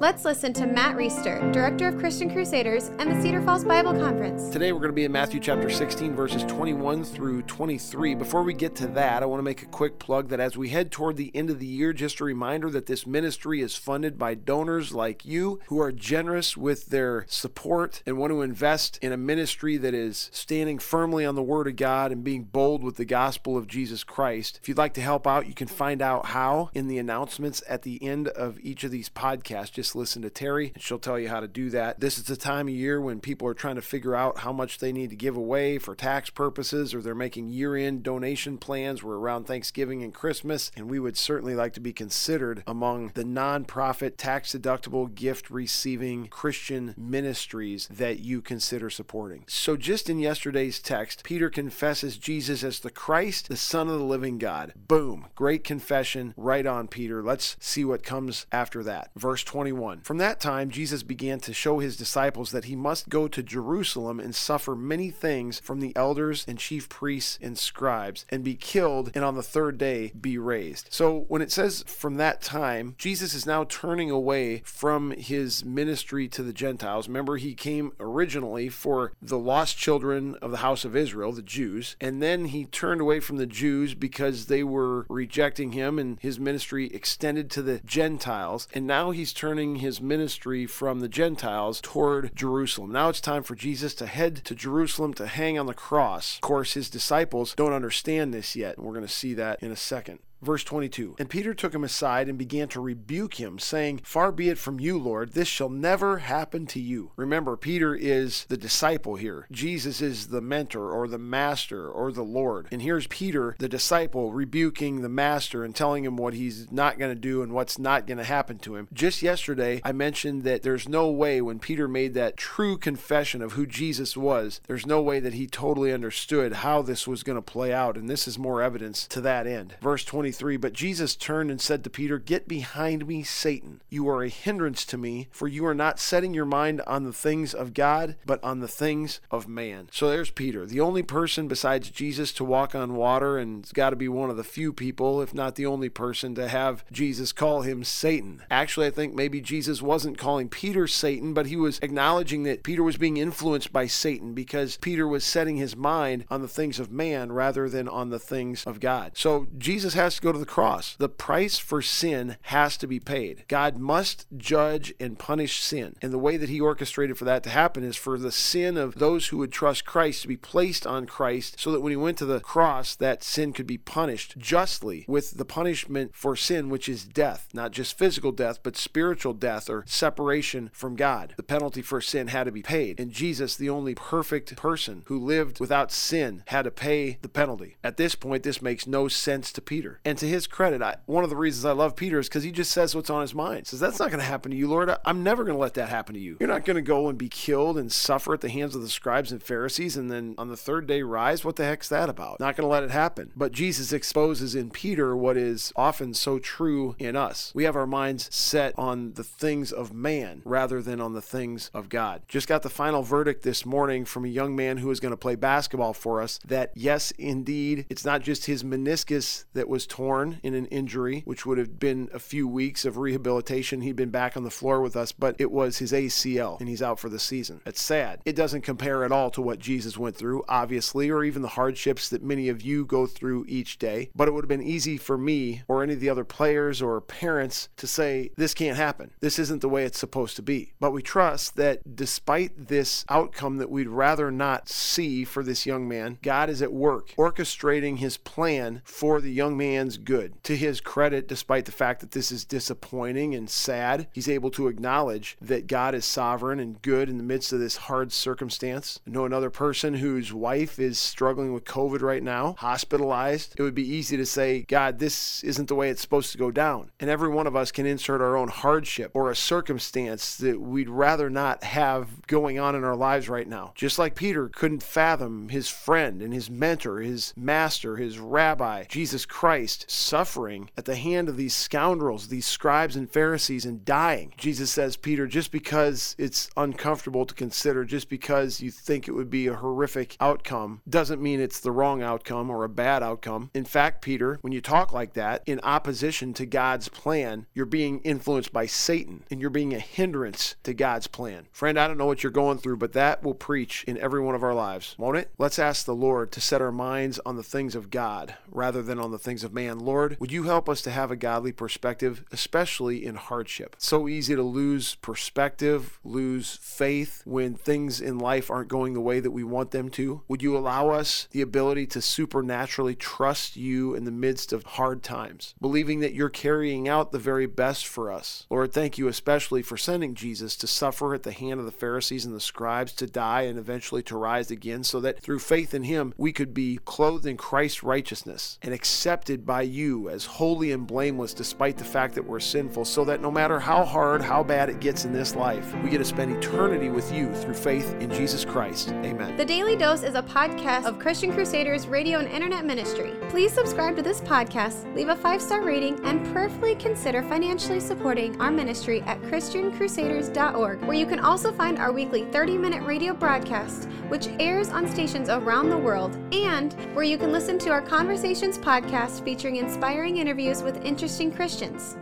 [0.00, 4.48] Let's listen to Matt Reisetter, Director of Christian Crusaders and the Cedar Falls Bible Conference.
[4.48, 8.14] Today we're going to be in Matthew chapter 16, verses 21 through 23.
[8.14, 10.68] Before we get to that, I want to make a quick plug that as we
[10.68, 14.16] head toward the end of the year, just a reminder that this ministry is funded
[14.16, 19.10] by donors like you who are generous with their support and want to invest in
[19.10, 22.98] a ministry that is standing firmly on the Word of God and being bold with
[22.98, 24.60] the gospel of Jesus Christ.
[24.62, 27.82] If you'd like to help out, you can find out how in the announcements at
[27.82, 29.72] the end of each of these podcasts.
[29.72, 31.98] Just just listen to Terri and she'll tell you how to do that.
[31.98, 34.78] This is the time of year when people are trying to figure out how much
[34.78, 39.02] they need to give away for tax purposes or they're making year end donation plans.
[39.02, 43.24] We're around Thanksgiving and Christmas, and we would certainly like to be considered among the
[43.24, 49.44] nonprofit, tax deductible, gift receiving Christian ministries that you consider supporting.
[49.48, 54.04] So, just in yesterday's text, Peter confesses Jesus as the Christ, the Son of the
[54.04, 54.74] living God.
[54.76, 55.28] Boom.
[55.34, 56.34] Great confession.
[56.36, 57.22] Right on, Peter.
[57.22, 59.10] Let's see what comes after that.
[59.16, 59.77] Verse 21.
[59.78, 60.00] 21.
[60.00, 64.18] From that time, Jesus began to show his disciples that he must go to Jerusalem
[64.18, 69.12] and suffer many things from the elders and chief priests and scribes, and be killed,
[69.14, 70.88] and on the third day be raised.
[70.90, 76.26] So when it says from that time, Jesus is now turning away from his ministry
[76.28, 77.06] to the Gentiles.
[77.06, 81.94] Remember, he came originally for the lost children of the house of Israel, the Jews,
[82.00, 86.40] and then he turned away from the Jews because they were rejecting him, and his
[86.40, 88.66] ministry extended to the Gentiles.
[88.74, 92.92] And now he's turning his ministry from the Gentiles toward Jerusalem.
[92.92, 96.36] Now it's time for Jesus to head to Jerusalem to hang on the cross.
[96.36, 99.70] Of course, his disciples don't understand this yet, and we're going to see that in
[99.70, 100.20] a second.
[100.40, 104.48] Verse 22 And Peter took him aside and began to rebuke him, saying, Far be
[104.48, 107.10] it from you, Lord, this shall never happen to you.
[107.16, 109.46] Remember, Peter is the disciple here.
[109.50, 112.68] Jesus is the mentor or the master or the Lord.
[112.70, 117.14] And here's Peter, the disciple, rebuking the master and telling him what he's not going
[117.14, 118.88] to do and what's not going to happen to him.
[118.92, 123.52] Just yesterday, I mentioned that there's no way when Peter made that true confession of
[123.52, 127.42] who Jesus was, there's no way that he totally understood how this was going to
[127.42, 127.96] play out.
[127.96, 129.74] And this is more evidence to that end.
[129.80, 130.27] Verse 20.
[130.28, 133.80] 23 But Jesus turned and said to Peter, Get behind me, Satan.
[133.88, 137.14] You are a hindrance to me, for you are not setting your mind on the
[137.14, 139.88] things of God, but on the things of man.
[139.90, 143.90] So there's Peter, the only person besides Jesus to walk on water, and it's got
[143.90, 147.32] to be one of the few people, if not the only person, to have Jesus
[147.32, 148.42] call him Satan.
[148.50, 152.82] Actually, I think maybe Jesus wasn't calling Peter Satan, but he was acknowledging that Peter
[152.82, 156.90] was being influenced by Satan because Peter was setting his mind on the things of
[156.90, 159.12] man rather than on the things of God.
[159.14, 160.96] So Jesus has to go to the cross.
[160.98, 163.44] The price for sin has to be paid.
[163.48, 165.96] God must judge and punish sin.
[166.02, 168.96] And the way that he orchestrated for that to happen is for the sin of
[168.96, 172.18] those who would trust Christ to be placed on Christ so that when he went
[172.18, 176.88] to the cross, that sin could be punished justly with the punishment for sin, which
[176.88, 177.48] is death.
[177.52, 181.34] Not just physical death, but spiritual death or separation from God.
[181.36, 183.00] The penalty for sin had to be paid.
[183.00, 187.76] And Jesus, the only perfect person who lived without sin, had to pay the penalty.
[187.84, 190.00] At this point, this makes no sense to Peter.
[190.08, 192.50] And to his credit, I, one of the reasons I love Peter is because he
[192.50, 193.66] just says what's on his mind.
[193.66, 194.90] Says, That's not going to happen to you, Lord.
[195.04, 196.38] I'm never going to let that happen to you.
[196.40, 198.88] You're not going to go and be killed and suffer at the hands of the
[198.88, 201.44] scribes and Pharisees and then on the third day rise.
[201.44, 202.40] What the heck's that about?
[202.40, 203.32] Not going to let it happen.
[203.36, 207.52] But Jesus exposes in Peter what is often so true in us.
[207.54, 211.70] We have our minds set on the things of man rather than on the things
[211.74, 212.22] of God.
[212.28, 215.18] Just got the final verdict this morning from a young man who is going to
[215.18, 219.97] play basketball for us that, yes, indeed, it's not just his meniscus that was torn
[219.98, 223.80] in an injury, which would have been a few weeks of rehabilitation.
[223.80, 226.82] He'd been back on the floor with us, but it was his ACL, and he's
[226.82, 227.60] out for the season.
[227.66, 228.20] It's sad.
[228.24, 232.08] It doesn't compare at all to what Jesus went through, obviously, or even the hardships
[232.10, 234.10] that many of you go through each day.
[234.14, 237.00] But it would have been easy for me or any of the other players or
[237.00, 239.10] parents to say, this can't happen.
[239.20, 240.72] This isn't the way it's supposed to be.
[240.80, 245.88] But we trust that despite this outcome that we'd rather not see for this young
[245.88, 249.56] man, God is at work orchestrating his plan for the young
[249.96, 250.42] good.
[250.44, 254.68] To his credit, despite the fact that this is disappointing and sad, he's able to
[254.68, 259.00] acknowledge that God is sovereign and good in the midst of this hard circumstance.
[259.06, 263.54] I know another person whose wife is struggling with COVID right now, hospitalized.
[263.56, 266.50] It would be easy to say, God, this isn't the way it's supposed to go
[266.50, 266.90] down.
[267.00, 270.88] And every one of us can insert our own hardship or a circumstance that we'd
[270.88, 273.72] rather not have going on in our lives right now.
[273.74, 279.24] Just like Peter couldn't fathom his friend and his mentor, his master, his rabbi, Jesus
[279.24, 284.32] Christ Christ suffering at the hand of these scoundrels, these scribes and Pharisees, and dying.
[284.36, 289.30] Jesus says, Peter, just because it's uncomfortable to consider, just because you think it would
[289.30, 293.50] be a horrific outcome, doesn't mean it's the wrong outcome or a bad outcome.
[293.54, 298.00] In fact, Peter, when you talk like that in opposition to God's plan, you're being
[298.00, 301.46] influenced by Satan and you're being a hindrance to God's plan.
[301.52, 304.34] Friend, I don't know what you're going through, but that will preach in every one
[304.34, 305.30] of our lives, won't it?
[305.38, 308.98] Let's ask the Lord to set our minds on the things of God rather than
[308.98, 309.57] on the things of man.
[309.66, 313.76] Lord, would you help us to have a godly perspective, especially in hardship?
[313.88, 319.18] so easy to lose perspective, lose faith when things in life aren't going the way
[319.18, 320.22] that we want them to.
[320.28, 325.02] Would you allow us the ability to supernaturally trust you in the midst of hard
[325.02, 328.46] times, believing that you're carrying out the very best for us?
[328.50, 332.26] Lord, thank you especially for sending Jesus to suffer at the hand of the Pharisees
[332.26, 335.84] and the scribes, to die and eventually to rise again, so that through faith in
[335.84, 340.86] him we could be clothed in Christ's righteousness and accepted by you as holy and
[340.86, 344.68] blameless despite the fact that we're sinful, so that no matter how hard, how bad
[344.68, 348.10] it gets in this life, we get to spend eternity with you through faith in
[348.10, 348.90] Jesus Christ.
[348.90, 349.38] Amen.
[349.38, 353.14] The Daily Dose is a podcast of Christian Crusaders radio and internet ministry.
[353.30, 358.38] Please subscribe to this podcast, leave a five star rating, and prayerfully consider financially supporting
[358.42, 363.86] our ministry at ChristianCrusaders.org, where you can also find our weekly 30 minute radio broadcast,
[364.08, 368.58] which airs on stations around the world, and where you can listen to our Conversations
[368.58, 371.96] podcast featuring inspiring interviews with interesting Christians.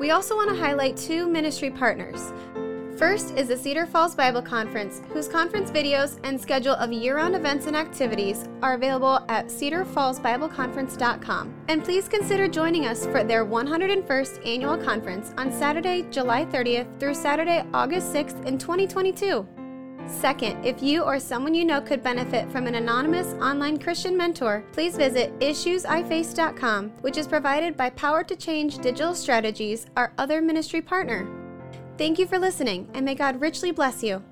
[0.00, 2.32] We also want to highlight two ministry partners.
[2.98, 7.36] First is the Cedar Falls Bible Conference, whose conference videos and schedule of year round
[7.36, 11.54] events and activities are available at cedarfallsbibleconference.com.
[11.68, 17.14] And please consider joining us for their 101st annual conference on Saturday, July 30th through
[17.14, 19.46] Saturday, August 6th in 2022.
[20.06, 24.64] Second, if you or someone you know could benefit from an anonymous online Christian mentor,
[24.72, 30.80] please visit issuesiface.com, which is provided by Power to Change Digital Strategies, our other ministry
[30.80, 31.28] partner.
[31.98, 34.22] Thank you for listening, and may God richly bless you.